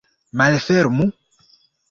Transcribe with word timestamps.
Malfermu! 0.37 1.05